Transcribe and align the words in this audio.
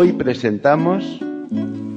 Hoy 0.00 0.12
presentamos 0.12 1.18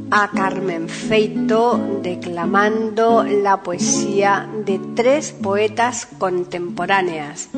a 0.09 0.31
Carmen 0.31 0.89
Feito 0.89 1.99
declamando 2.01 3.23
la 3.23 3.61
poesía 3.61 4.49
de 4.65 4.79
tres 4.95 5.31
poetas 5.31 6.07
contemporáneas. 6.17 7.49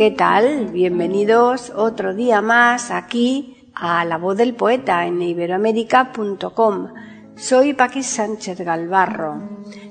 ¿Qué 0.00 0.10
tal? 0.10 0.68
Bienvenidos 0.68 1.70
otro 1.76 2.14
día 2.14 2.40
más 2.40 2.90
aquí 2.90 3.68
a 3.74 4.02
La 4.06 4.16
Voz 4.16 4.34
del 4.38 4.54
Poeta 4.54 5.04
en 5.04 5.20
iberoamérica.com. 5.20 6.88
Soy 7.36 7.74
Paqui 7.74 8.02
Sánchez 8.02 8.62
Galvarro. 8.62 9.42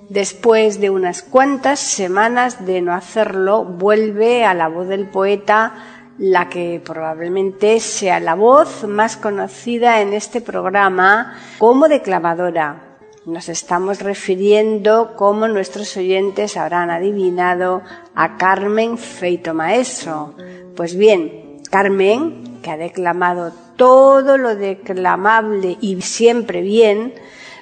Después 0.09 0.81
de 0.81 0.89
unas 0.89 1.21
cuantas 1.21 1.79
semanas 1.79 2.65
de 2.65 2.81
no 2.81 2.95
hacerlo, 2.95 3.63
vuelve 3.63 4.45
a 4.45 4.55
La 4.55 4.67
Voz 4.67 4.87
del 4.87 5.07
Poeta 5.07 5.75
la 6.17 6.49
que 6.49 6.81
probablemente 6.83 7.79
sea 7.79 8.19
la 8.19 8.33
voz 8.33 8.85
más 8.85 9.15
conocida 9.15 10.01
en 10.01 10.13
este 10.13 10.41
programa 10.41 11.35
como 11.59 11.87
declamadora. 11.87 12.88
Nos 13.25 13.49
estamos 13.49 13.99
refiriendo, 13.99 15.15
como 15.17 15.49
nuestros 15.49 15.97
oyentes 15.97 16.55
habrán 16.55 16.89
adivinado, 16.89 17.81
a 18.15 18.37
Carmen 18.37 18.97
Feito 18.97 19.53
Maestro. 19.53 20.35
Pues 20.75 20.95
bien, 20.95 21.57
Carmen, 21.69 22.59
que 22.61 22.71
ha 22.71 22.77
declamado 22.77 23.51
todo 23.75 24.37
lo 24.37 24.55
declamable 24.55 25.77
y 25.81 26.01
siempre 26.01 26.61
bien, 26.61 27.13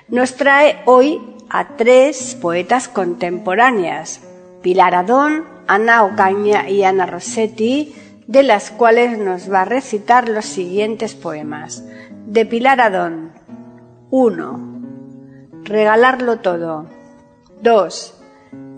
nos 0.09 0.35
trae 0.35 0.81
hoy 0.85 1.19
a 1.49 1.75
tres 1.75 2.37
poetas 2.39 2.87
contemporáneas, 2.87 4.21
Pilar 4.61 4.93
Adón, 4.93 5.45
Ana 5.67 6.03
Ocaña 6.03 6.69
y 6.69 6.83
Ana 6.83 7.07
Rossetti, 7.07 7.95
de 8.27 8.43
las 8.43 8.69
cuales 8.69 9.17
nos 9.17 9.51
va 9.51 9.61
a 9.61 9.65
recitar 9.65 10.29
los 10.29 10.45
siguientes 10.45 11.15
poemas. 11.15 11.83
De 12.27 12.45
Pilar 12.45 12.79
Adón. 12.79 13.31
1. 14.11 14.76
Regalarlo 15.67 16.37
todo. 16.37 16.85
2. 17.61 18.23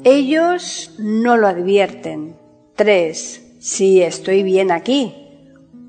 Ellos 0.03 0.95
no 0.97 1.38
lo 1.38 1.47
advierten. 1.47 2.35
3. 2.77 3.57
Sí, 3.59 4.01
estoy 4.01 4.41
bien 4.41 4.72
aquí. 4.72 5.13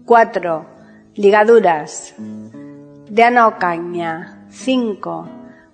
4. 0.05 0.67
Ligaduras. 1.15 2.15
De 3.09 3.23
Ana 3.23 3.49
Ocaña. 3.49 4.47
5. 4.51 5.29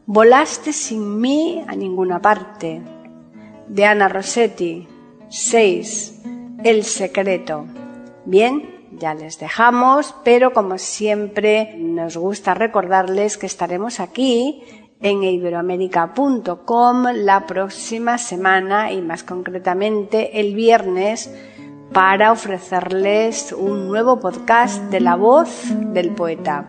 Volaste 0.06 0.72
sin 0.72 1.20
mí 1.20 1.64
a 1.66 1.74
ninguna 1.74 2.22
parte. 2.22 2.82
De 3.66 3.84
Ana 3.84 4.06
Rossetti. 4.06 4.86
6. 5.28 6.22
El 6.62 6.84
secreto. 6.84 7.66
Bien, 8.26 8.86
ya 8.92 9.12
les 9.14 9.40
dejamos, 9.40 10.14
pero 10.22 10.52
como 10.52 10.78
siempre 10.78 11.74
nos 11.78 12.16
gusta 12.16 12.54
recordarles 12.54 13.36
que 13.38 13.46
estaremos 13.46 13.98
aquí 13.98 14.62
en 15.00 15.22
iberoamérica.com 15.22 17.04
la 17.14 17.46
próxima 17.46 18.18
semana 18.18 18.92
y 18.92 19.02
más 19.02 19.22
concretamente 19.22 20.40
el 20.40 20.54
viernes 20.54 21.30
para 21.92 22.32
ofrecerles 22.32 23.52
un 23.52 23.88
nuevo 23.88 24.18
podcast 24.20 24.82
de 24.90 25.00
la 25.00 25.16
voz 25.16 25.66
del 25.92 26.10
poeta. 26.10 26.68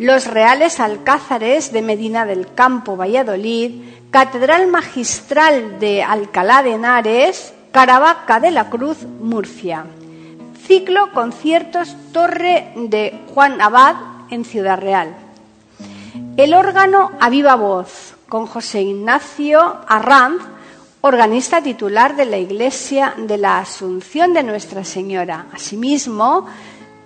los 0.00 0.26
Reales 0.26 0.80
Alcázares 0.80 1.72
de 1.72 1.82
Medina 1.82 2.24
del 2.24 2.54
Campo, 2.54 2.96
Valladolid, 2.96 3.82
Catedral 4.10 4.66
Magistral 4.66 5.78
de 5.78 6.02
Alcalá 6.02 6.62
de 6.62 6.72
Henares, 6.72 7.52
Caravaca 7.70 8.40
de 8.40 8.50
la 8.50 8.70
Cruz, 8.70 9.02
Murcia. 9.20 9.84
Ciclo 10.66 11.12
Conciertos 11.12 11.94
Torre 12.14 12.72
de 12.76 13.20
Juan 13.34 13.60
Abad 13.60 13.96
en 14.30 14.46
Ciudad 14.46 14.80
Real. 14.80 15.14
El 16.38 16.54
órgano 16.54 17.12
a 17.20 17.28
viva 17.28 17.54
voz 17.56 18.14
con 18.26 18.46
José 18.46 18.80
Ignacio 18.80 19.80
Arranz, 19.86 20.40
organista 21.02 21.62
titular 21.62 22.16
de 22.16 22.24
la 22.24 22.38
Iglesia 22.38 23.12
de 23.18 23.36
la 23.36 23.58
Asunción 23.58 24.32
de 24.32 24.44
Nuestra 24.44 24.82
Señora. 24.82 25.48
Asimismo, 25.52 26.46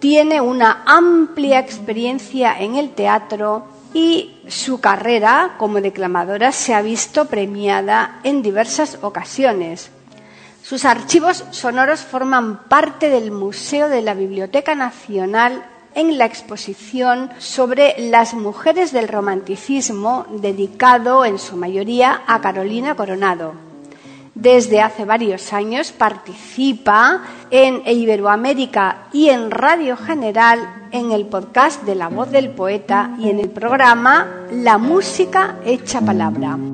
tiene 0.04 0.42
una 0.42 0.82
amplia 0.84 1.58
experiencia 1.58 2.54
en 2.60 2.76
el 2.76 2.90
teatro 2.90 3.64
y 3.94 4.36
su 4.48 4.78
carrera 4.78 5.54
como 5.56 5.80
declamadora 5.80 6.52
se 6.52 6.74
ha 6.74 6.82
visto 6.82 7.24
premiada 7.24 8.20
en 8.22 8.42
diversas 8.42 8.98
ocasiones. 9.00 9.90
Sus 10.62 10.84
archivos 10.84 11.46
sonoros 11.52 12.00
forman 12.00 12.64
parte 12.68 13.08
del 13.08 13.30
Museo 13.30 13.88
de 13.88 14.02
la 14.02 14.12
Biblioteca 14.12 14.74
Nacional 14.74 15.64
en 15.94 16.18
la 16.18 16.26
exposición 16.26 17.30
sobre 17.38 17.94
las 17.98 18.34
mujeres 18.34 18.92
del 18.92 19.08
romanticismo 19.08 20.26
dedicado 20.28 21.24
en 21.24 21.38
su 21.38 21.56
mayoría 21.56 22.20
a 22.26 22.42
Carolina 22.42 22.94
Coronado. 22.94 23.73
Desde 24.34 24.80
hace 24.80 25.04
varios 25.04 25.52
años 25.52 25.92
participa 25.92 27.22
en 27.50 27.82
Iberoamérica 27.86 29.06
y 29.12 29.28
en 29.28 29.50
Radio 29.50 29.96
General 29.96 30.88
en 30.90 31.12
el 31.12 31.26
podcast 31.26 31.82
de 31.84 31.94
La 31.94 32.08
Voz 32.08 32.30
del 32.30 32.50
Poeta 32.50 33.16
y 33.18 33.30
en 33.30 33.38
el 33.38 33.50
programa 33.50 34.46
La 34.50 34.78
Música 34.78 35.56
Hecha 35.64 36.00
Palabra. 36.00 36.73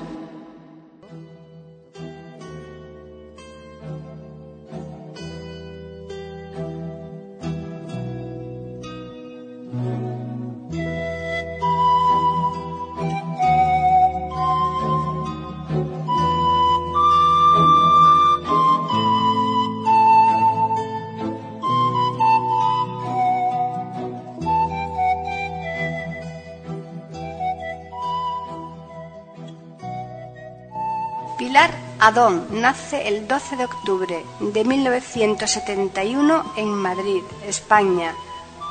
Nace 32.13 33.07
el 33.07 33.25
12 33.25 33.55
de 33.55 33.63
octubre 33.63 34.25
de 34.41 34.65
1971 34.65 36.53
en 36.57 36.67
Madrid, 36.67 37.23
España. 37.47 38.13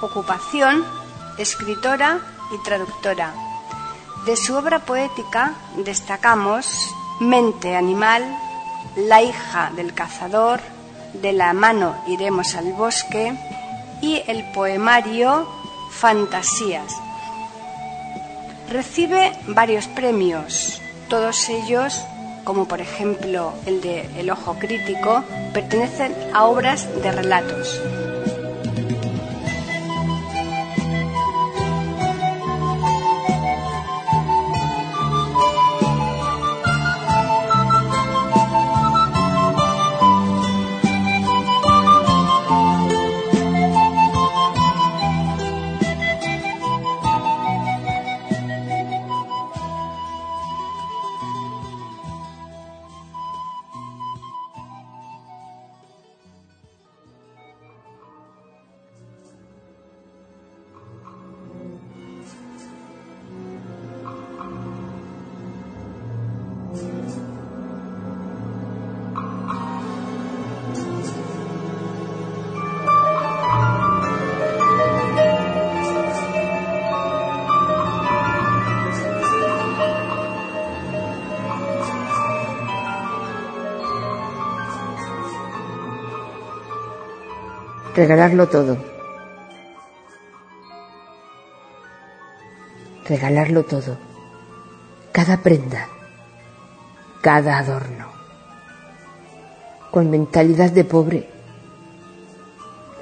Ocupación, 0.03 0.85
escritora 1.39 2.21
y 2.53 2.63
traductora. 2.63 3.33
De 4.27 4.37
su 4.37 4.55
obra 4.55 4.81
poética 4.81 5.55
destacamos 5.77 6.67
Mente 7.19 7.77
Animal, 7.77 8.23
La 8.95 9.23
hija 9.23 9.73
del 9.75 9.95
cazador, 9.95 10.61
De 11.15 11.33
la 11.33 11.55
mano 11.55 11.97
iremos 12.09 12.55
al 12.57 12.75
bosque 12.75 13.33
y 14.03 14.23
el 14.27 14.53
poemario 14.53 15.49
Fantasías. 15.93 16.93
Recibe 18.69 19.33
varios 19.47 19.87
premios, 19.87 20.83
todos 21.09 21.49
ellos 21.49 22.05
como 22.51 22.67
por 22.67 22.81
ejemplo 22.81 23.53
el 23.65 23.81
de 23.81 24.09
El 24.19 24.29
Ojo 24.29 24.57
Crítico, 24.59 25.23
pertenecen 25.55 26.13
a 26.35 26.47
obras 26.47 26.89
de 27.01 27.13
relatos. 27.13 27.81
Regalarlo 88.01 88.49
todo. 88.49 88.79
Regalarlo 93.07 93.65
todo. 93.65 93.99
Cada 95.13 95.43
prenda, 95.43 95.87
cada 97.21 97.59
adorno. 97.59 98.07
Con 99.91 100.11
mentalidad 100.11 100.71
de 100.71 100.85
pobre. 100.85 101.29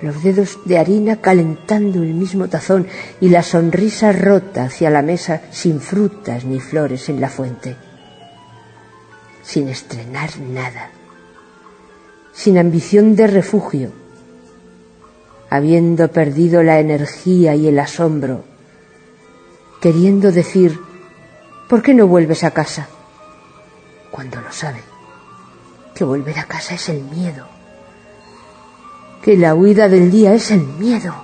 Los 0.03 0.21
dedos 0.25 0.59
de 0.65 0.79
harina 0.79 1.21
calentando 1.21 2.03
el 2.03 2.15
mismo 2.15 2.49
tazón 2.49 2.89
y 3.21 3.29
la 3.29 3.45
sonrisa 3.45 4.11
rota 4.11 4.65
hacia 4.65 4.91
la 4.91 5.03
mesa 5.03 5.43
sin 5.53 5.81
frutas 5.81 6.45
ni 6.45 6.59
flores 6.59 7.09
en 7.09 7.21
la 7.21 7.29
fuente. 7.29 7.77
Sin 9.45 9.69
estrenar 9.69 10.41
nada. 10.41 10.91
Sin 12.33 12.59
ambición 12.59 13.15
de 13.15 13.29
refugio 13.29 14.08
habiendo 15.51 16.09
perdido 16.09 16.63
la 16.63 16.79
energía 16.79 17.55
y 17.55 17.69
el 17.69 17.79
asombro, 17.79 18.45
queriendo 19.81 20.31
decir, 20.31 20.79
¿por 21.69 21.83
qué 21.83 21.95
no 21.95 22.07
vuelves 22.07 22.45
a 22.45 22.51
casa? 22.51 22.89
Cuando 24.11 24.41
lo 24.41 24.53
sabe, 24.53 24.81
que 25.95 26.05
volver 26.05 26.39
a 26.39 26.45
casa 26.45 26.75
es 26.75 26.89
el 26.89 27.03
miedo, 27.03 27.47
que 29.23 29.37
la 29.37 29.55
huida 29.55 29.89
del 29.89 30.11
día 30.11 30.35
es 30.35 30.51
el 30.51 30.67
miedo, 30.67 31.15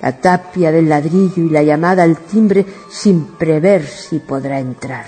la 0.00 0.20
tapia 0.20 0.70
del 0.70 0.88
ladrillo 0.88 1.42
y 1.42 1.50
la 1.50 1.62
llamada 1.62 2.02
al 2.02 2.18
timbre 2.18 2.66
sin 2.90 3.24
prever 3.36 3.86
si 3.86 4.18
podrá 4.20 4.58
entrar. 4.58 5.06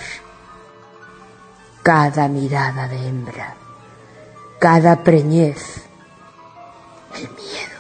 Cada 1.82 2.26
mirada 2.26 2.88
de 2.88 3.08
hembra, 3.08 3.54
cada 4.58 5.04
preñez, 5.04 5.82
el 7.14 7.28
miedo 7.30 7.75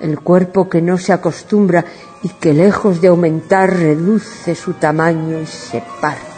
el 0.00 0.20
cuerpo 0.20 0.68
que 0.68 0.82
no 0.82 0.98
se 0.98 1.12
acostumbra 1.12 1.84
y 2.22 2.28
que 2.30 2.52
lejos 2.52 3.00
de 3.00 3.08
aumentar 3.08 3.70
reduce 3.70 4.54
su 4.54 4.74
tamaño 4.74 5.40
y 5.40 5.46
se 5.46 5.82
parte. 6.00 6.37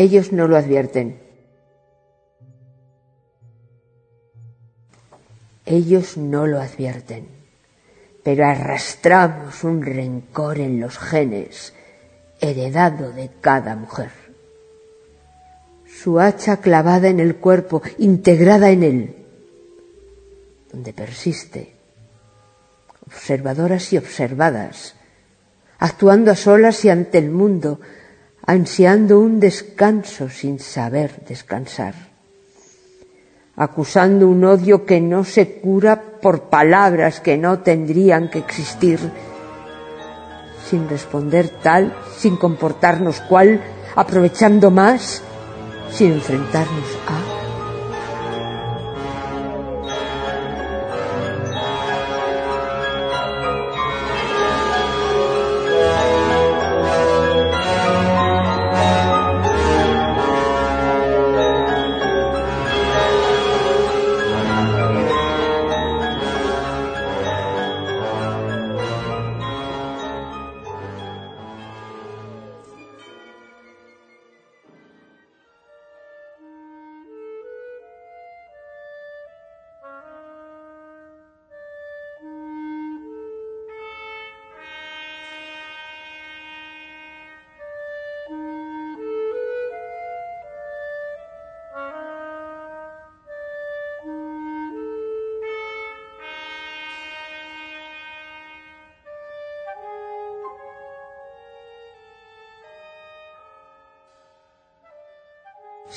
Ellos 0.00 0.32
no 0.32 0.48
lo 0.48 0.56
advierten. 0.56 1.20
Ellos 5.66 6.16
no 6.16 6.46
lo 6.46 6.58
advierten, 6.58 7.28
pero 8.22 8.46
arrastramos 8.46 9.62
un 9.62 9.82
rencor 9.82 10.58
en 10.58 10.80
los 10.80 10.96
genes 10.96 11.74
heredado 12.40 13.12
de 13.12 13.28
cada 13.42 13.76
mujer. 13.76 14.08
Su 15.84 16.18
hacha 16.18 16.62
clavada 16.62 17.08
en 17.08 17.20
el 17.20 17.36
cuerpo, 17.36 17.82
integrada 17.98 18.70
en 18.70 18.82
él, 18.82 19.16
donde 20.72 20.94
persiste, 20.94 21.74
observadoras 23.06 23.92
y 23.92 23.98
observadas, 23.98 24.94
actuando 25.78 26.30
a 26.30 26.36
solas 26.36 26.86
y 26.86 26.88
ante 26.88 27.18
el 27.18 27.28
mundo, 27.30 27.80
ansiando 28.46 29.20
un 29.20 29.40
descanso 29.40 30.28
sin 30.28 30.58
saber 30.58 31.24
descansar, 31.26 31.94
acusando 33.56 34.28
un 34.28 34.44
odio 34.44 34.86
que 34.86 35.00
no 35.00 35.24
se 35.24 35.60
cura 35.60 36.00
por 36.20 36.48
palabras 36.48 37.20
que 37.20 37.36
no 37.36 37.60
tendrían 37.60 38.30
que 38.30 38.38
existir, 38.38 38.98
sin 40.68 40.88
responder 40.88 41.48
tal, 41.62 41.94
sin 42.16 42.36
comportarnos 42.36 43.20
cual, 43.22 43.60
aprovechando 43.96 44.70
más, 44.70 45.22
sin 45.92 46.12
enfrentarnos 46.12 46.86
a... 47.08 47.19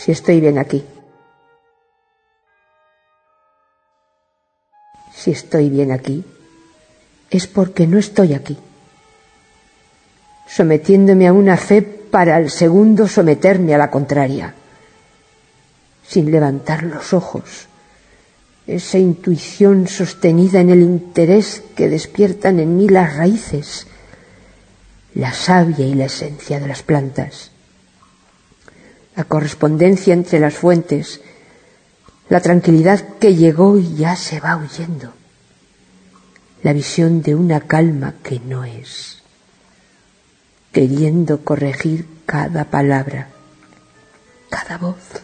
si 0.03 0.11
estoy 0.11 0.41
bien 0.41 0.57
aquí. 0.57 0.83
Si 5.15 5.31
estoy 5.31 5.69
bien 5.69 5.93
aquí, 5.93 6.25
es 7.29 7.47
porque 7.47 7.87
no 7.87 7.97
estoy 7.97 8.33
aquí, 8.33 8.57
sometiéndome 10.45 11.25
a 11.25 11.31
una 11.31 11.55
fe 11.55 11.81
para 11.81 12.35
al 12.35 12.49
segundo 12.51 13.07
someterme 13.07 13.73
a 13.73 13.77
la 13.77 13.89
contraria, 13.89 14.53
sin 16.05 16.29
levantar 16.29 16.83
los 16.83 17.13
ojos, 17.13 17.67
esa 18.67 18.97
intuición 18.97 19.87
sostenida 19.87 20.59
en 20.59 20.69
el 20.69 20.81
interés 20.81 21.63
que 21.77 21.87
despiertan 21.87 22.59
en 22.59 22.75
mí 22.75 22.89
las 22.89 23.15
raíces, 23.15 23.87
la 25.15 25.31
savia 25.31 25.85
y 25.85 25.93
la 25.93 26.05
esencia 26.05 26.59
de 26.59 26.67
las 26.67 26.83
plantas 26.83 27.52
la 29.15 29.25
correspondencia 29.25 30.13
entre 30.13 30.39
las 30.39 30.55
fuentes, 30.55 31.21
la 32.29 32.41
tranquilidad 32.41 33.17
que 33.19 33.35
llegó 33.35 33.77
y 33.77 33.95
ya 33.95 34.15
se 34.15 34.39
va 34.39 34.57
huyendo, 34.57 35.13
la 36.63 36.73
visión 36.73 37.21
de 37.21 37.35
una 37.35 37.61
calma 37.61 38.15
que 38.23 38.39
no 38.39 38.63
es, 38.63 39.21
queriendo 40.71 41.43
corregir 41.43 42.07
cada 42.25 42.65
palabra, 42.65 43.29
cada 44.49 44.77
voz, 44.77 45.21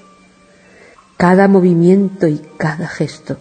cada 1.18 1.48
movimiento 1.48 2.28
y 2.28 2.40
cada 2.58 2.88
gesto, 2.88 3.38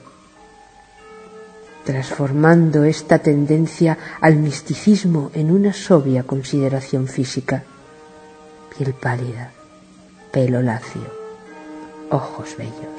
transformando 1.84 2.84
esta 2.84 3.18
tendencia 3.18 3.98
al 4.20 4.36
misticismo 4.36 5.30
en 5.34 5.50
una 5.50 5.72
sobria 5.72 6.22
consideración 6.22 7.06
física, 7.06 7.64
piel 8.76 8.94
pálida, 8.94 9.52
pelo 10.30 10.61
lacio, 10.62 11.11
ojos 12.11 12.56
bellos. 12.56 12.97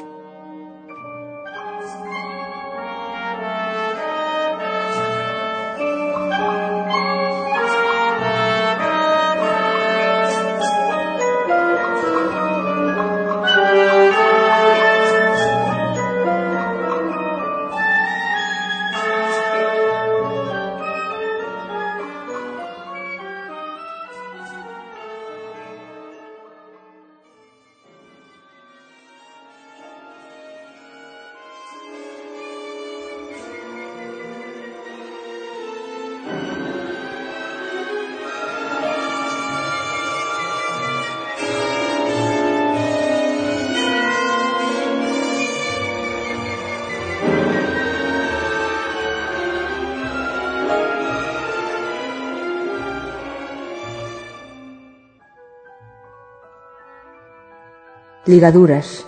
Ligaduras, 58.26 59.06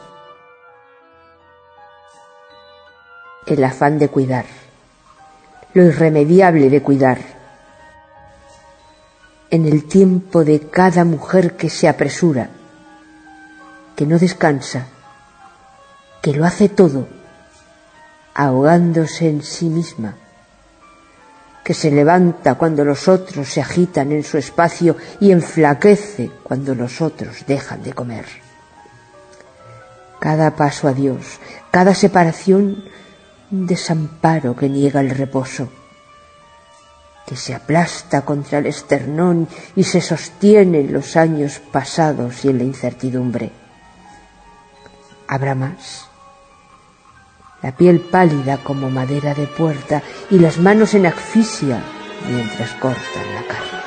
el 3.45 3.63
afán 3.63 3.99
de 3.99 4.07
cuidar, 4.07 4.45
lo 5.73 5.83
irremediable 5.83 6.69
de 6.69 6.81
cuidar, 6.81 7.19
en 9.49 9.65
el 9.65 9.85
tiempo 9.85 10.45
de 10.45 10.61
cada 10.69 11.03
mujer 11.03 11.57
que 11.57 11.69
se 11.69 11.89
apresura, 11.89 12.49
que 13.95 14.05
no 14.05 14.17
descansa, 14.17 14.87
que 16.21 16.33
lo 16.33 16.45
hace 16.45 16.69
todo, 16.69 17.07
ahogándose 18.33 19.29
en 19.29 19.43
sí 19.43 19.65
misma, 19.65 20.15
que 21.65 21.73
se 21.73 21.91
levanta 21.91 22.55
cuando 22.55 22.85
los 22.85 23.09
otros 23.09 23.49
se 23.49 23.61
agitan 23.61 24.13
en 24.13 24.23
su 24.23 24.37
espacio 24.37 24.95
y 25.19 25.31
enflaquece 25.31 26.31
cuando 26.43 26.73
los 26.73 27.01
otros 27.01 27.43
dejan 27.45 27.83
de 27.83 27.93
comer. 27.93 28.50
Cada 30.21 30.55
paso 30.55 30.87
a 30.87 30.93
Dios, 30.93 31.39
cada 31.71 31.95
separación, 31.95 32.85
un 33.49 33.65
desamparo 33.65 34.55
que 34.55 34.69
niega 34.69 35.01
el 35.01 35.09
reposo, 35.09 35.67
que 37.25 37.35
se 37.35 37.55
aplasta 37.55 38.21
contra 38.21 38.59
el 38.59 38.67
esternón 38.67 39.47
y 39.75 39.83
se 39.83 39.99
sostiene 39.99 40.81
en 40.81 40.93
los 40.93 41.17
años 41.17 41.57
pasados 41.71 42.45
y 42.45 42.49
en 42.49 42.59
la 42.59 42.65
incertidumbre. 42.65 43.51
¿Habrá 45.27 45.55
más? 45.55 46.05
La 47.63 47.75
piel 47.75 47.99
pálida 47.99 48.57
como 48.57 48.91
madera 48.91 49.33
de 49.33 49.47
puerta 49.47 50.03
y 50.29 50.37
las 50.37 50.59
manos 50.59 50.93
en 50.93 51.07
asfixia 51.07 51.81
mientras 52.29 52.69
cortan 52.73 53.33
la 53.33 53.41
carne. 53.47 53.80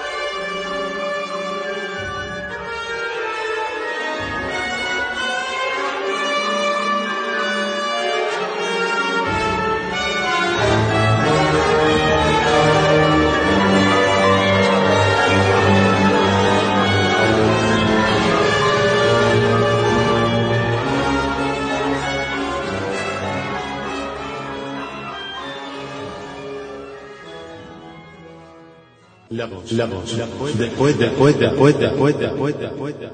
La 29.71 29.87
voz, 29.87 30.13
la 30.19 30.27
voz, 30.27 30.59
después, 30.59 30.99
después, 30.99 31.39
después, 31.39 31.79
después, 31.79 32.19
después. 32.19 32.55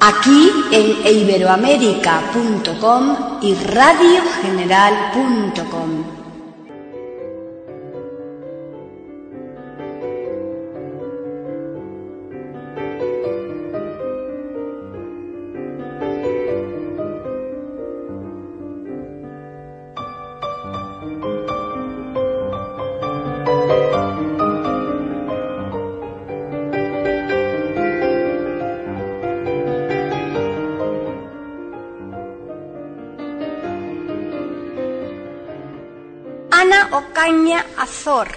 Aquí 0.01 0.51
en 0.73 0.97
iberoamérica.com 1.17 3.17
y 3.41 3.55
radiogeneral.com. 3.55 5.69
Azor, 37.77 38.37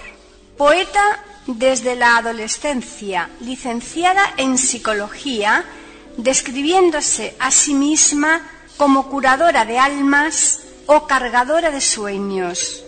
poeta 0.56 1.19
desde 1.47 1.95
la 1.95 2.17
adolescencia, 2.17 3.27
licenciada 3.39 4.36
en 4.38 4.60
psicología, 4.60 5.65
describiéndose 6.17 7.36
a 7.39 7.49
sí 7.49 7.73
misma 7.73 8.47
como 8.77 9.10
curadora 9.10 9.65
de 9.65 9.79
almas 9.79 10.60
o 10.86 11.08
cargadora 11.08 11.71
de 11.71 11.82
sueños. 11.82 12.84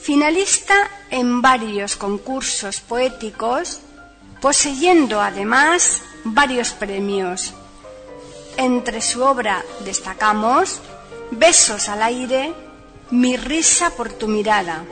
Finalista 0.00 0.90
en 1.10 1.40
varios 1.40 1.94
concursos 1.94 2.80
poéticos, 2.80 3.78
poseyendo 4.40 5.20
además 5.20 6.02
varios 6.24 6.72
premios. 6.72 7.54
Entre 8.56 9.00
su 9.02 9.22
obra 9.22 9.64
destacamos 9.84 10.80
Besos 11.30 11.88
al 11.88 12.02
aire, 12.02 12.71
Mi 13.12 13.36
risa 13.36 13.90
por 13.90 14.10
tu 14.10 14.26
mirada. 14.26 14.86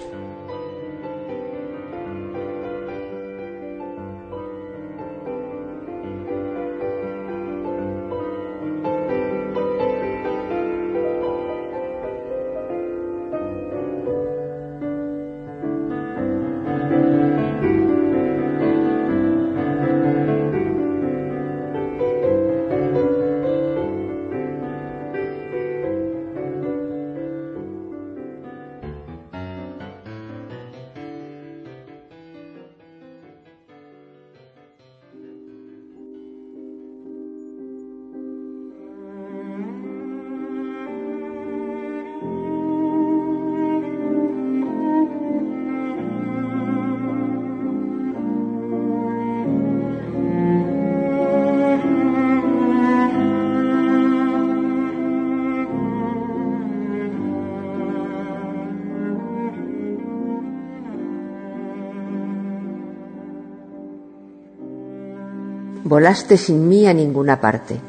Volaste 65.84 66.36
sin 66.36 66.68
mí 66.68 66.86
a 66.86 66.92
ninguna 66.92 67.40
parte. 67.40 67.80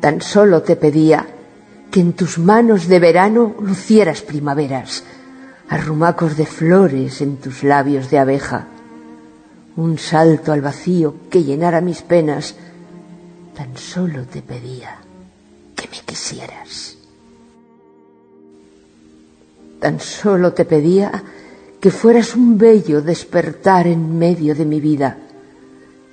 Tan 0.00 0.20
solo 0.20 0.62
te 0.62 0.76
pedía 0.76 1.26
que 1.90 2.00
en 2.00 2.12
tus 2.12 2.38
manos 2.38 2.88
de 2.88 2.98
verano 2.98 3.54
lucieras 3.60 4.22
primaveras, 4.22 5.02
arrumacos 5.68 6.36
de 6.36 6.46
flores 6.46 7.20
en 7.20 7.38
tus 7.38 7.62
labios 7.62 8.10
de 8.10 8.18
abeja, 8.18 8.66
un 9.76 9.98
salto 9.98 10.52
al 10.52 10.60
vacío 10.60 11.14
que 11.30 11.42
llenara 11.42 11.80
mis 11.80 12.02
penas. 12.02 12.54
Tan 13.56 13.76
solo 13.76 14.24
te 14.24 14.42
pedía 14.42 14.98
que 15.74 15.88
me 15.88 15.98
quisieras. 16.04 16.96
Tan 19.80 20.00
solo 20.00 20.52
te 20.52 20.64
pedía 20.64 21.10
que 21.80 21.90
fueras 21.90 22.34
un 22.34 22.58
bello 22.58 23.02
despertar 23.02 23.86
en 23.86 24.18
medio 24.18 24.54
de 24.54 24.64
mi 24.64 24.80
vida. 24.80 25.16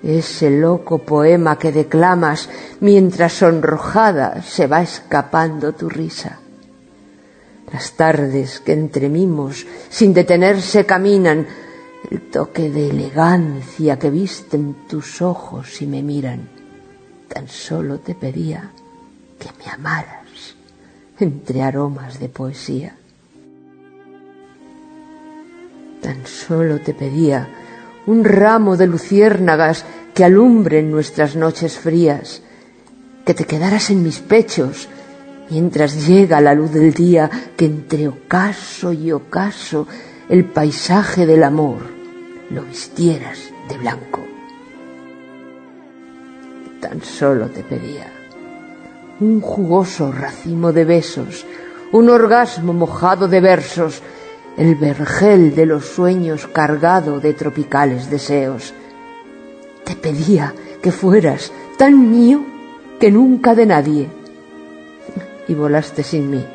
Ese 0.04 0.52
loco 0.52 1.00
poema 1.00 1.58
que 1.58 1.72
declamas 1.72 2.50
mientras 2.80 3.34
sonrojada 3.34 4.44
se 4.44 4.68
va 4.68 4.82
escapando 4.82 5.74
tu 5.74 5.90
risa. 5.90 6.40
Las 7.74 7.94
tardes 7.94 8.60
que 8.60 8.74
entre 8.74 9.10
mimos 9.10 9.66
sin 9.90 10.14
detenerse 10.14 10.86
caminan, 10.86 11.48
el 12.12 12.30
toque 12.30 12.70
de 12.70 12.90
elegancia 12.92 13.98
que 13.98 14.12
visten 14.12 14.88
tus 14.88 15.24
ojos 15.24 15.82
y 15.82 15.88
me 15.88 16.04
miran. 16.04 16.48
Tan 17.28 17.48
solo 17.48 18.00
te 18.00 18.14
pedía 18.14 18.72
que 19.40 19.50
me 19.58 19.72
amaras 19.72 20.26
entre 21.20 21.64
aromas 21.64 22.20
de 22.20 22.30
poesía. 22.30 22.96
Tan 26.06 26.28
solo 26.28 26.82
te 26.82 26.94
pedía 26.94 27.50
un 28.06 28.24
ramo 28.24 28.78
de 28.78 28.86
luciérnagas 28.86 29.86
que 30.14 30.24
alumbren 30.24 30.92
nuestras 30.92 31.36
noches 31.36 31.80
frías, 31.80 32.44
que 33.26 33.34
te 33.34 33.46
quedaras 33.46 33.90
en 33.90 34.04
mis 34.04 34.20
pechos 34.20 34.88
mientras 35.50 36.06
llega 36.08 36.42
la 36.42 36.54
luz 36.54 36.72
del 36.74 36.94
día, 36.94 37.28
que 37.58 37.66
entre 37.66 38.08
ocaso 38.08 38.94
y 38.94 39.12
ocaso 39.12 39.88
el 40.30 40.46
paisaje 40.46 41.26
del 41.26 41.44
amor 41.44 41.80
lo 42.52 42.62
vistieras 42.62 43.40
de 43.68 43.76
blanco. 43.80 44.24
tan 46.82 47.02
solo 47.02 47.48
te 47.48 47.64
pedía 47.64 48.06
un 49.22 49.42
jugoso 49.42 50.12
racimo 50.12 50.72
de 50.72 50.86
besos, 50.86 51.48
un 51.92 52.12
orgasmo 52.12 52.74
mojado 52.74 53.28
de 53.28 53.42
versos, 53.42 54.04
el 54.58 54.76
vergel 54.76 55.56
de 55.56 55.66
los 55.66 55.86
sueños 55.86 56.48
cargado 56.48 57.20
de 57.20 57.34
tropicales 57.34 58.10
deseos. 58.10 58.74
Te 59.84 59.96
pedía 59.96 60.54
que 60.82 60.92
fueras 60.92 61.52
tan 61.78 62.10
mío 62.10 62.44
que 63.00 63.12
nunca 63.12 63.56
de 63.56 63.66
nadie. 63.66 64.10
Y 65.48 65.54
volaste 65.54 66.04
sin 66.04 66.30
mí 66.30 66.55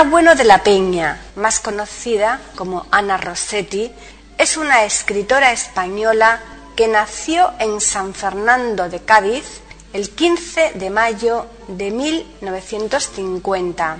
Ana 0.00 0.08
Bueno 0.08 0.34
de 0.34 0.44
la 0.44 0.62
Peña, 0.62 1.20
más 1.36 1.60
conocida 1.60 2.40
como 2.56 2.86
Ana 2.90 3.18
Rossetti, 3.18 3.92
es 4.38 4.56
una 4.56 4.84
escritora 4.84 5.52
española 5.52 6.40
que 6.74 6.88
nació 6.88 7.52
en 7.58 7.82
San 7.82 8.14
Fernando 8.14 8.88
de 8.88 9.00
Cádiz 9.00 9.60
el 9.92 10.08
15 10.08 10.72
de 10.76 10.88
mayo 10.88 11.44
de 11.68 11.90
1950. 11.90 13.98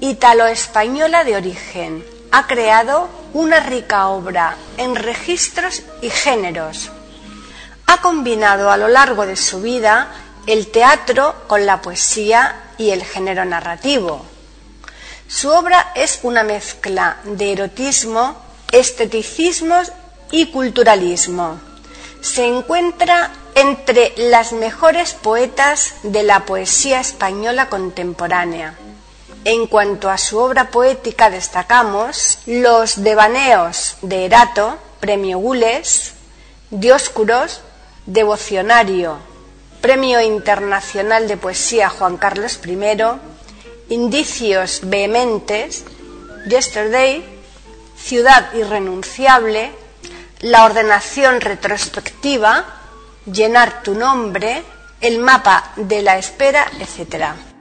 Italo-española 0.00 1.24
de 1.24 1.36
origen, 1.36 2.02
ha 2.30 2.46
creado 2.46 3.10
una 3.34 3.60
rica 3.60 4.08
obra 4.08 4.56
en 4.78 4.96
registros 4.96 5.82
y 6.00 6.08
géneros. 6.08 6.90
Ha 7.88 8.00
combinado 8.00 8.70
a 8.70 8.78
lo 8.78 8.88
largo 8.88 9.26
de 9.26 9.36
su 9.36 9.60
vida 9.60 10.08
el 10.46 10.68
teatro 10.68 11.44
con 11.46 11.66
la 11.66 11.82
poesía 11.82 12.70
y 12.78 12.88
el 12.88 13.04
género 13.04 13.44
narrativo. 13.44 14.31
Su 15.34 15.48
obra 15.48 15.92
es 15.94 16.20
una 16.24 16.42
mezcla 16.42 17.16
de 17.24 17.52
erotismo, 17.52 18.36
esteticismos 18.70 19.90
y 20.30 20.50
culturalismo. 20.52 21.58
Se 22.20 22.46
encuentra 22.46 23.30
entre 23.54 24.12
las 24.18 24.52
mejores 24.52 25.14
poetas 25.14 25.94
de 26.02 26.22
la 26.22 26.44
poesía 26.44 27.00
española 27.00 27.70
contemporánea. 27.70 28.74
En 29.44 29.66
cuanto 29.68 30.10
a 30.10 30.18
su 30.18 30.36
obra 30.36 30.70
poética 30.70 31.30
destacamos 31.30 32.38
Los 32.44 33.02
devaneos 33.02 33.96
de 34.02 34.26
Erato, 34.26 34.76
Premio 35.00 35.38
Gules, 35.38 36.12
Dioscuros, 36.70 37.62
Devocionario, 38.04 39.16
Premio 39.80 40.20
Internacional 40.20 41.26
de 41.26 41.38
Poesía 41.38 41.88
Juan 41.88 42.18
Carlos 42.18 42.60
I, 42.64 43.31
Indicios 43.92 44.80
vehementes, 44.84 45.84
Yesterday, 46.48 47.22
Ciudad 47.94 48.54
irrenunciable, 48.54 49.70
La 50.40 50.64
ordenación 50.64 51.42
retrospectiva, 51.42 52.64
Llenar 53.26 53.82
tu 53.82 53.94
nombre, 53.94 54.62
El 55.02 55.18
mapa 55.18 55.72
de 55.76 56.00
la 56.00 56.16
espera, 56.16 56.66
etc. 56.80 57.51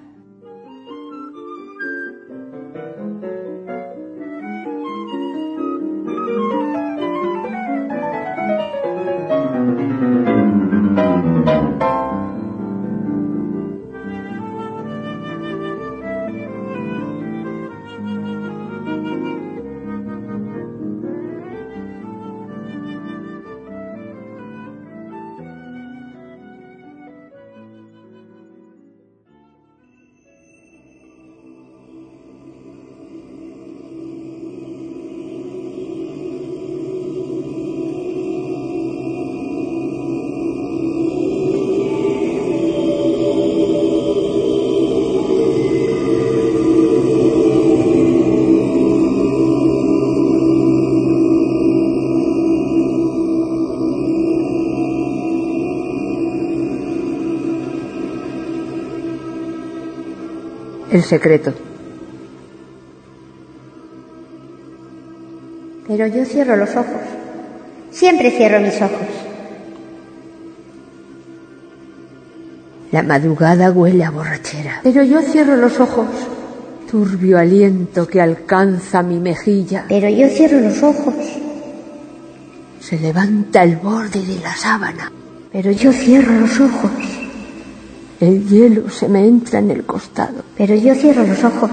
El 61.02 61.08
secreto. 61.08 61.52
Pero 65.88 66.06
yo 66.06 66.24
cierro 66.26 66.56
los 66.56 66.70
ojos. 66.76 67.02
Siempre 67.90 68.30
cierro 68.30 68.60
mis 68.62 68.80
ojos. 68.80 69.08
La 72.92 73.02
madrugada 73.02 73.72
huele 73.72 74.04
a 74.04 74.12
borrachera. 74.12 74.82
Pero 74.84 75.02
yo 75.02 75.24
cierro 75.24 75.56
los 75.56 75.80
ojos. 75.80 76.08
Turbio 76.92 77.40
aliento 77.40 78.08
que 78.08 78.22
alcanza 78.22 79.02
mi 79.02 79.18
mejilla. 79.18 79.86
Pero 79.90 80.08
yo 80.08 80.30
cierro 80.30 80.60
los 80.60 80.84
ojos. 80.84 81.16
Se 82.80 83.00
levanta 83.00 83.64
el 83.64 83.78
borde 83.78 84.24
de 84.24 84.40
la 84.40 84.56
sábana. 84.56 85.12
Pero 85.52 85.72
yo 85.72 85.92
cierro 85.92 86.32
los 86.42 86.60
ojos. 86.60 86.92
El 88.21 88.47
hielo 88.47 88.88
se 88.91 89.10
me 89.10 89.25
entra 89.25 89.57
en 89.57 89.71
el 89.71 89.84
costado. 89.84 90.43
Pero 90.55 90.75
yo 90.75 90.93
cierro 90.93 91.25
los 91.25 91.43
ojos. 91.43 91.71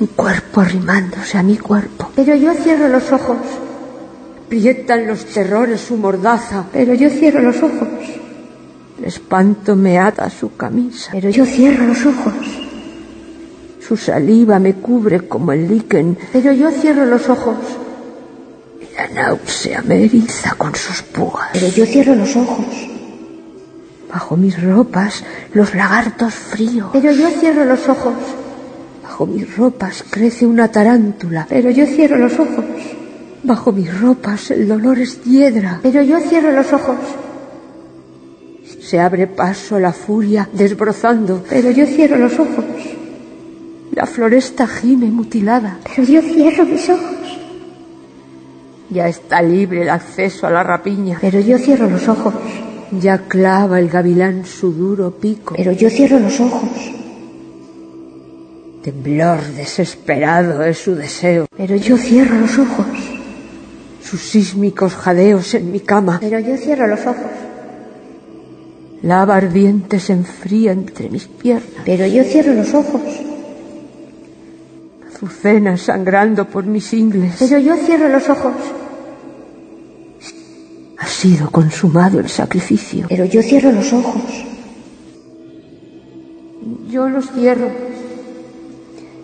Un 0.00 0.06
cuerpo 0.06 0.62
arrimándose 0.62 1.36
a 1.36 1.42
mi 1.42 1.58
cuerpo. 1.58 2.10
Pero 2.16 2.34
yo 2.34 2.54
cierro 2.54 2.88
los 2.88 3.12
ojos. 3.12 3.36
Prietan 4.48 5.06
los 5.06 5.26
terrores 5.26 5.82
su 5.82 5.98
mordaza. 5.98 6.64
Pero 6.72 6.94
yo 6.94 7.10
cierro 7.10 7.42
los 7.42 7.62
ojos. 7.62 7.86
El 8.98 9.04
espanto 9.04 9.76
me 9.76 9.98
ata 9.98 10.30
su 10.30 10.56
camisa. 10.56 11.10
Pero 11.12 11.28
yo 11.28 11.44
cierro 11.44 11.84
los 11.84 12.06
ojos. 12.06 12.34
Su 13.86 13.94
saliva 13.94 14.58
me 14.58 14.72
cubre 14.72 15.28
como 15.28 15.52
el 15.52 15.68
líquen. 15.68 16.16
Pero 16.32 16.50
yo 16.52 16.70
cierro 16.70 17.04
los 17.04 17.28
ojos. 17.28 17.58
Y 18.80 18.94
la 18.94 19.08
náusea 19.08 19.82
me 19.82 20.02
eriza 20.02 20.54
con 20.54 20.74
sus 20.74 21.02
púas. 21.02 21.50
Pero 21.52 21.68
yo 21.68 21.84
cierro 21.84 22.14
los 22.14 22.34
ojos. 22.34 22.64
Bajo 24.12 24.36
mis 24.36 24.62
ropas, 24.62 25.22
los 25.52 25.74
lagartos 25.74 26.34
fríos. 26.34 26.88
Pero 26.92 27.12
yo 27.12 27.28
cierro 27.28 27.64
los 27.64 27.88
ojos. 27.88 28.14
Bajo 29.02 29.26
mis 29.26 29.56
ropas 29.56 30.04
crece 30.08 30.46
una 30.46 30.68
tarántula. 30.68 31.46
Pero 31.48 31.70
yo 31.70 31.84
cierro 31.86 32.16
los 32.16 32.38
ojos. 32.38 32.64
Bajo 33.42 33.72
mis 33.72 34.00
ropas 34.00 34.50
el 34.50 34.66
dolor 34.66 34.98
es 34.98 35.22
hiedra. 35.24 35.80
Pero 35.82 36.02
yo 36.02 36.18
cierro 36.20 36.52
los 36.52 36.72
ojos. 36.72 36.96
Se 38.80 38.98
abre 38.98 39.26
paso 39.26 39.78
la 39.78 39.92
furia 39.92 40.48
desbrozando. 40.52 41.44
Pero 41.48 41.70
yo 41.70 41.84
cierro 41.84 42.16
los 42.16 42.38
ojos. 42.38 42.64
La 43.92 44.06
floresta 44.06 44.66
gime 44.66 45.10
mutilada. 45.10 45.78
Pero 45.84 46.04
yo 46.04 46.22
cierro 46.22 46.64
mis 46.64 46.88
ojos. 46.88 47.38
Ya 48.88 49.06
está 49.06 49.42
libre 49.42 49.82
el 49.82 49.90
acceso 49.90 50.46
a 50.46 50.50
la 50.50 50.62
rapiña. 50.62 51.18
Pero 51.20 51.40
yo 51.40 51.58
cierro 51.58 51.90
los 51.90 52.08
ojos. 52.08 52.34
Ya 52.92 53.18
clava 53.28 53.78
el 53.78 53.88
gavilán 53.88 54.46
su 54.46 54.72
duro 54.72 55.10
pico. 55.10 55.54
Pero 55.56 55.72
yo 55.72 55.90
cierro 55.90 56.18
los 56.18 56.40
ojos. 56.40 56.70
Temblor 58.82 59.42
desesperado 59.56 60.62
es 60.64 60.78
su 60.78 60.94
deseo. 60.94 61.46
Pero 61.56 61.76
yo 61.76 61.96
cierro 61.96 62.38
los 62.38 62.58
ojos. 62.58 62.86
Sus 64.02 64.20
sísmicos 64.20 64.94
jadeos 64.94 65.54
en 65.54 65.70
mi 65.70 65.80
cama. 65.80 66.18
Pero 66.20 66.38
yo 66.38 66.56
cierro 66.56 66.86
los 66.86 67.00
ojos. 67.00 67.30
Lava 69.02 69.36
ardiente 69.36 70.00
se 70.00 70.12
enfría 70.12 70.72
entre 70.72 71.10
mis 71.10 71.26
piernas. 71.26 71.84
Pero 71.84 72.06
yo 72.06 72.24
cierro 72.24 72.54
los 72.54 72.72
ojos. 72.72 73.02
Azucena 75.06 75.76
sangrando 75.76 76.46
por 76.46 76.64
mis 76.64 76.92
ingles. 76.92 77.34
Pero 77.38 77.58
yo 77.58 77.76
cierro 77.76 78.08
los 78.08 78.28
ojos. 78.28 78.54
Ha 80.98 81.06
sido 81.06 81.50
consumado 81.50 82.18
el 82.18 82.28
sacrificio. 82.28 83.06
Pero 83.08 83.24
yo 83.24 83.42
cierro 83.42 83.72
los 83.72 83.92
ojos. 83.92 84.22
Yo 86.90 87.08
los 87.08 87.30
cierro. 87.30 87.68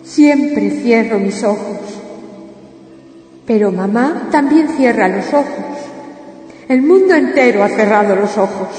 Siempre 0.03 0.71
cierro 0.81 1.19
mis 1.19 1.43
ojos. 1.43 1.79
Pero 3.45 3.71
mamá 3.71 4.29
también 4.31 4.69
cierra 4.69 5.07
los 5.09 5.27
ojos. 5.33 5.65
El 6.67 6.81
mundo 6.81 7.13
entero 7.13 7.63
ha 7.63 7.69
cerrado 7.69 8.15
los 8.15 8.37
ojos. 8.37 8.69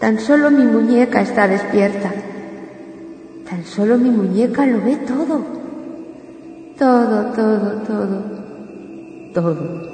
Tan 0.00 0.18
solo 0.18 0.50
mi 0.50 0.64
muñeca 0.64 1.20
está 1.20 1.46
despierta. 1.46 2.12
Tan 3.48 3.64
solo 3.64 3.98
mi 3.98 4.10
muñeca 4.10 4.66
lo 4.66 4.82
ve 4.82 4.96
todo. 4.96 5.44
Todo, 6.78 7.32
todo, 7.32 7.82
todo. 7.82 8.22
Todo. 9.32 9.93